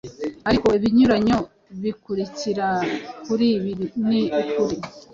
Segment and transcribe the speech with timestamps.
[0.49, 1.37] Ariko ibinyuranyo
[1.81, 2.67] bikurikira
[3.23, 3.71] kuri ibi
[4.07, 4.75] ni ukuri